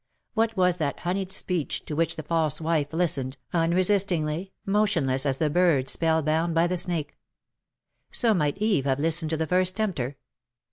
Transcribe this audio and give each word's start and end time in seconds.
What 0.33 0.57
was 0.57 0.77
that 0.77 1.01
honeyed 1.01 1.31
speech, 1.31 1.85
to 1.85 1.95
which 1.95 2.15
the 2.15 2.23
false 2.23 2.59
wife 2.59 2.87
listened, 2.91 3.37
unresistingly, 3.53 4.51
motionless 4.65 5.27
as 5.27 5.37
the 5.37 5.47
bird 5.47 5.89
spell 5.89 6.23
bound 6.23 6.55
by 6.55 6.65
the 6.65 6.75
snake. 6.77 7.19
So 8.09 8.33
might 8.33 8.57
Eve 8.57 8.85
have 8.85 8.99
listened 8.99 9.29
to 9.29 9.37
the 9.37 9.45
first 9.45 9.75
tempter. 9.75 10.17